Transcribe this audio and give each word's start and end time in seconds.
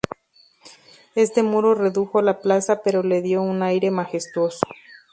Este 1.13 1.43
muro 1.43 1.75
redujo 1.75 2.23
la 2.23 2.41
plaza 2.41 2.81
pero 2.83 3.03
le 3.03 3.21
dio 3.21 3.43
un 3.43 3.61
aire 3.61 3.91
majestuoso. 3.91 4.65